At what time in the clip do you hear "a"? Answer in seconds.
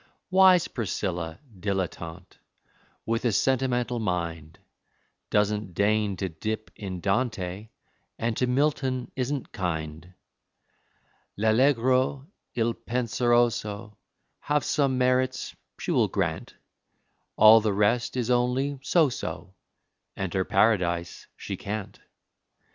3.23-3.31